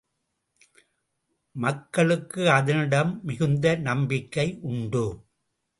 மக்களுக்கு 1.55 2.49
அதனிடம் 2.49 3.19
மிகுந்த 3.23 3.75
நம்பிக்கை 3.81 4.47
உண்டு. 4.63 5.05